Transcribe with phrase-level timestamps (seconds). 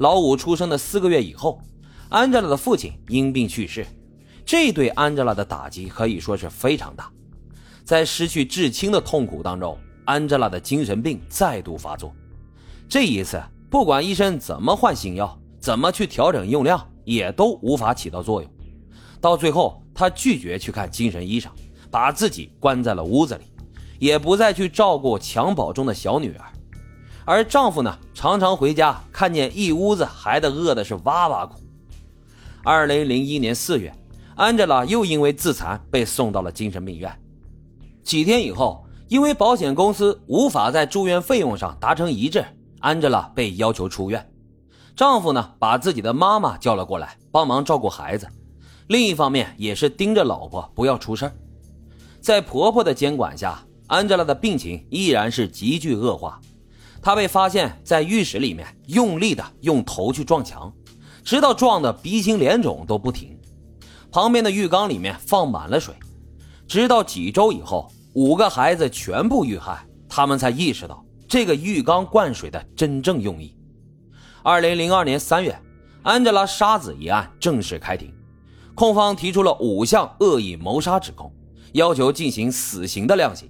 [0.00, 1.60] 老五出生的四个月以后，
[2.08, 3.86] 安吉拉的父亲因病去世，
[4.46, 7.12] 这对安吉拉的打击可以说是非常大。
[7.84, 9.76] 在失去至亲的痛苦当中，
[10.06, 12.14] 安吉拉的精神病再度发作。
[12.88, 18.50] 这一次，不管医生怎么换新药，怎么去调整用量，也都无法起到作用。
[19.20, 21.52] 到最后，她拒绝去看精神医生，
[21.90, 23.44] 把自己关在了屋子里，
[23.98, 26.46] 也不再去照顾襁褓中的小女儿。
[27.26, 31.58] 而丈夫呢，常常回家，看见一屋子孩子饿的是哇哇哭。
[32.62, 33.90] 二零零一年四月，
[34.36, 37.10] 安吉拉又因为自残被送到了精神病院。
[38.04, 42.44] 几天以后，因为保险公司无法在住院费用上达成一致，
[42.80, 44.30] 安吉拉被要求出院。
[44.94, 48.28] 丈夫呢，把自己的妈妈叫了过来，帮忙照顾孩子。
[48.88, 51.32] 另一方面，也是盯着老婆不要出事
[52.20, 56.38] 在婆婆的监管下，安吉拉的病情依然是急剧恶化。
[57.02, 60.72] 他被发现，在浴室里面用力的用头去撞墙，
[61.24, 63.38] 直到撞得鼻青脸肿都不停。
[64.12, 65.94] 旁边的浴缸里面放满了水，
[66.66, 73.56] 直到几周以后，五个孩子全部遇害，他们才意识到这个浴缸灌水的真正用意。
[74.42, 75.58] 二零零二年三月，
[76.02, 78.12] 安吉拉杀子一案正式开庭，
[78.74, 81.32] 控方提出了五项恶意谋杀指控，
[81.72, 83.48] 要求进行死刑的量刑。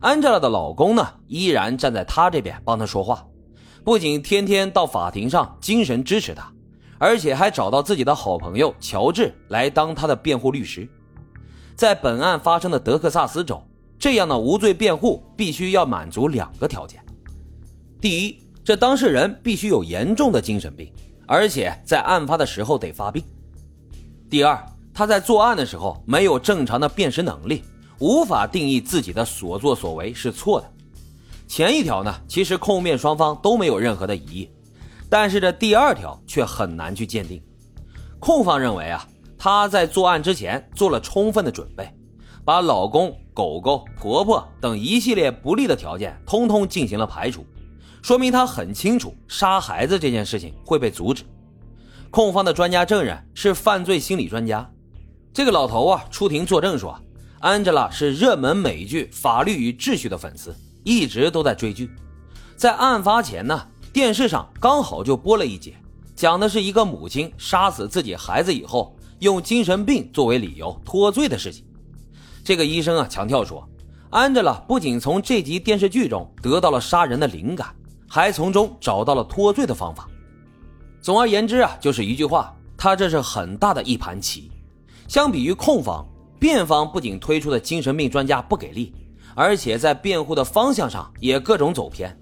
[0.00, 3.26] 安吉拉的老公呢，依然站在她这边帮她说话，
[3.82, 6.52] 不仅天天到法庭上精神支持她，
[6.98, 10.88] 而且还找到自己的好朋友乔治来当她的辩护律师。
[11.74, 13.60] 在本案发生的德克萨斯州，
[13.98, 17.04] 这样的无罪辩护必须要满足两个条件：
[18.00, 20.92] 第一，这当事人必须有严重的精神病，
[21.26, 23.22] 而且在案发的时候得发病；
[24.30, 27.64] 第二，他在作案的时候没有正常的辨识能力。
[27.98, 30.70] 无法定义自己的所作所为是错的。
[31.46, 34.50] 前一条呢，其实控辩双方都没有任何的疑义，
[35.08, 37.42] 但是这第二条却很难去鉴定。
[38.20, 39.06] 控方认为啊，
[39.38, 41.90] 他在作案之前做了充分的准备，
[42.44, 47.46] 把老公、狗狗、婆婆等一系列不利的条件通通进行了排除，
[48.02, 51.24] 说明他很清楚杀孩子这件事情会被阻止。
[52.10, 54.70] 控方的专家证人是犯罪心理专家，
[55.32, 56.98] 这个老头啊出庭作证说。
[57.40, 61.88] 安吉拉是热门美剧《法律与秩序》的粉丝，一直都在追剧。
[62.56, 65.76] 在案发前呢，电视上刚好就播了一节，
[66.16, 71.64] 讲的是一个母亲杀死自己孩子以后，用精神病作为理由脱罪的事情。
[72.42, 73.68] 这个医生啊强调说，
[74.10, 77.72] 安吉拉不仅从这集电视剧中得到了杀人的灵感，
[78.08, 80.08] 还从中找到了脱罪的方法。
[81.00, 84.50] 总而言之啊，就是一句话，他这是很大的一盘棋。
[85.06, 86.04] 相比于控方。
[86.38, 88.94] 辩方不仅推出的精神病专家不给力，
[89.34, 92.16] 而且在辩护的方向上也各种走偏。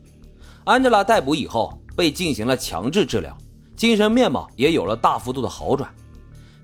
[0.65, 3.37] 安吉拉逮捕以后被进行了强制治疗，
[3.77, 5.89] 精神面貌也有了大幅度的好转。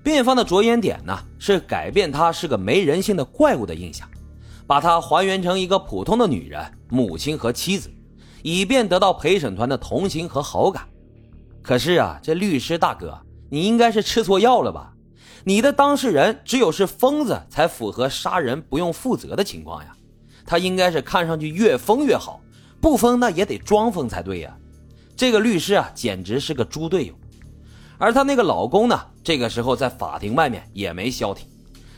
[0.01, 4.09] 辩方的着眼点呢是改变她是个没人性的怪物的印象，
[4.67, 7.89] 把她还原成一个普通的女人、母亲和妻子，
[8.41, 10.83] 以便得到陪审团的同情和好感。
[11.61, 13.17] 可是啊，这律师大哥，
[13.49, 14.91] 你应该是吃错药了吧？
[15.45, 19.95] 你的当事人只有是疯子才符合杀人不用负责的情况呀，
[20.45, 22.41] 他应该是看上去越疯越好，
[22.79, 24.55] 不疯那也得装疯才对呀。
[25.17, 27.13] 这个律师啊，简直是个猪队友。
[27.97, 31.45] 而她那个老公呢，这个时候在法庭外面也没消停，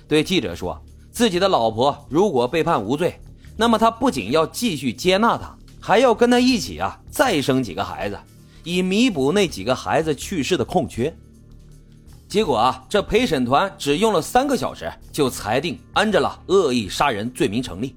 [0.07, 0.79] 对记者说
[1.11, 3.19] 自己的老婆如果被判无罪，
[3.55, 8.17] 那么他不仅要继续接纳她，还要跟她一起啊再生几个孩子，
[8.63, 11.15] 以弥补那几个孩子去世的空缺。
[12.27, 17.95] 结果啊，这陪审团只用了三个小时就裁定安吉拉恶意杀人罪名成立。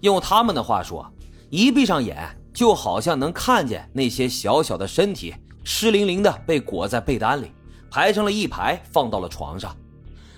[0.00, 1.08] 用他们的话说，
[1.48, 7.52] 一闭上眼就好像能看见那些小小的身体湿淋淋的被裹在被单里，
[7.88, 9.74] 排成了一排放到了床上。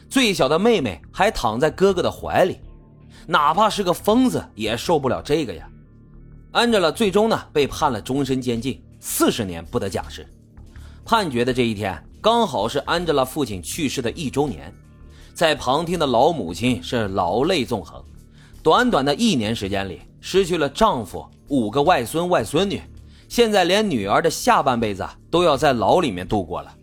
[0.08, 2.60] 最小的妹妹还躺在哥哥的怀里，
[3.26, 5.66] 哪怕是个疯子也受不了这个呀。
[6.52, 10.28] 安吉拉最终呢被判了终身监禁，四十年不得假释。
[11.06, 12.00] 判决的这一天。
[12.24, 14.74] 刚好是安吉拉父亲去世的一周年，
[15.34, 18.02] 在旁听的老母亲是老泪纵横。
[18.62, 22.80] 短短的一年时间里，失去了丈夫、五个外孙外孙女，
[23.28, 26.74] 现在连女儿的下半辈子都要在牢里面度过了。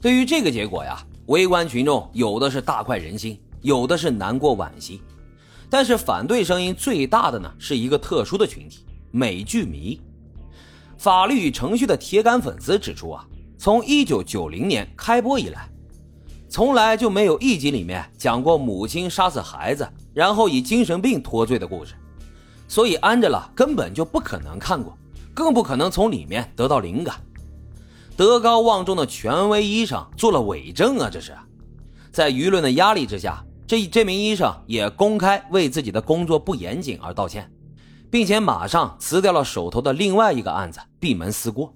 [0.00, 5.00] 对于这个结果呀，围观群众有的是大快人心，有的是难过惋惜。
[5.70, 10.00] 但是反对声音最大的呢，是一个特殊的群体——美剧迷。
[10.98, 13.24] 法律与程序的铁杆粉丝指出啊。
[13.60, 15.68] 从一九九零年开播以来，
[16.48, 21.92] 从来就没有一集里面讲过母亲杀死孩子，然后以精神病脱罪的故事，
[22.66, 24.96] 所以安吉拉根本就不可能看过，
[25.34, 27.16] 更不可能从里面得到灵感。
[28.16, 31.10] 德高望重的权威医生做了伪证啊！
[31.12, 31.36] 这是，
[32.10, 37.52] 在舆论的压力之下，这这名医生也公开为自己的工作不严谨而道歉，
[38.10, 41.74] 并且马上辞掉了手头的另外一个案子，闭门思过。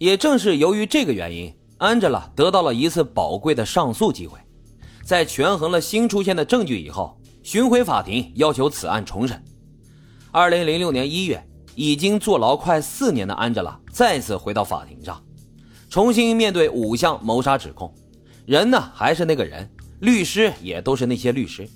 [0.00, 4.38] 也正是由于这个原因，安吉拉得到了一次宝贵的上诉机会。
[5.04, 9.44] 在权衡了新出现的证据以后，巡回法庭要求此案重审。
[10.32, 15.22] 二零零六年一月，已经坐牢快四年的安吉拉再次回到法庭上，
[15.90, 17.94] 重新面对五项谋杀指控。
[18.46, 21.68] 人呢还是那个人，律师也都是那些律师，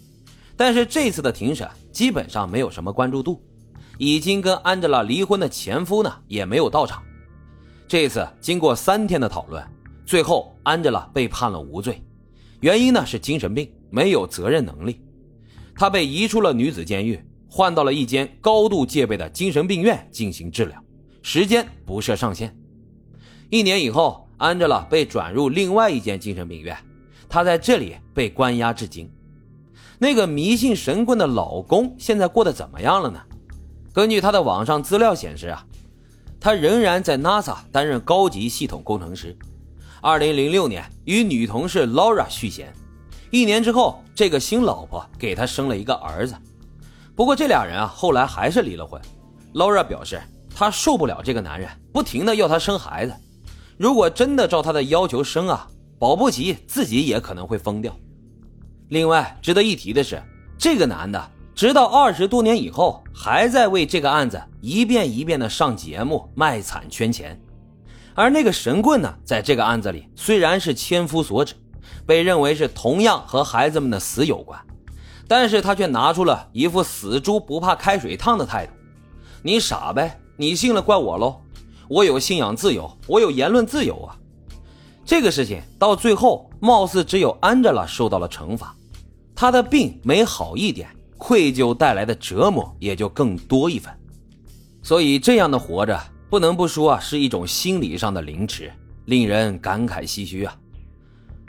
[0.56, 3.38] 但是这次的庭审基本上没有什么关注度。
[3.98, 7.02] 已经跟安吉拉离婚的前夫呢也没有到场。
[7.94, 9.64] 这次经过三天的讨论，
[10.04, 12.02] 最后安吉拉被判了无罪。
[12.58, 15.00] 原因呢是精神病，没有责任能力。
[15.76, 20.84] 他被移出了女子监狱，换到了一间高度戒备的精神病院进行治疗，
[21.22, 22.52] 时间不设上限。
[23.48, 26.76] 一年以后，安吉拉被转入另外一间精神病院，
[27.28, 29.08] 她在这里被关押至今。
[30.00, 33.20] 那个迷信神棍的老公现在过得怎么样了呢？
[33.92, 35.64] 根据他的网上资料显示啊，
[36.44, 39.34] 他仍然在 NASA 担任高级系统工程师。
[40.02, 42.70] 二零零六年与女同事 Laura 续弦，
[43.30, 46.36] 一年之后，这个新老婆给他生了一个儿子。
[47.16, 49.00] 不过这俩人啊，后来还是离了婚。
[49.54, 50.20] Laura 表示，
[50.54, 53.14] 她受不了这个男人不停的要她生孩子，
[53.78, 55.66] 如果真的照他的要求生啊，
[55.98, 57.96] 保不齐自己也可能会疯掉。
[58.90, 60.22] 另外值得一提的是，
[60.58, 67.40] 这个男的直到二十多年以后，还在为这个案子一遍一遍的上节目卖惨圈钱。
[68.14, 71.54] 而那个神棍呢，在这个案子里虽然是千夫所指，
[72.04, 74.60] 被认为是同样和孩子们的死有关，
[75.28, 78.72] 但是他却拿出了一副死猪不怕开水烫的态度。
[79.42, 81.40] 你傻呗，你信了怪我喽，
[81.88, 84.16] 我有信仰自由，我有言论自由啊。
[85.04, 88.74] 这个事情到最后，貌似只有安吉拉受到了惩罚，
[89.36, 93.92] 他的病没好一点，愧疚带来的折磨也就更多一分。
[94.82, 96.00] 所以这样的活着。
[96.30, 98.72] 不能不说啊，是一种心理上的凌迟，
[99.04, 100.56] 令人感慨唏嘘啊。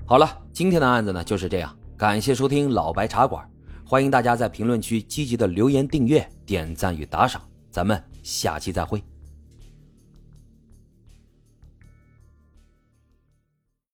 [0.05, 3.43] 好了，今天的案子呢就是这样，感谢收听老白茶馆，
[3.83, 7.41] 欢迎大家在评论区积极的留言、订阅、点赞与打赏，
[7.71, 9.01] 咱们下期再会。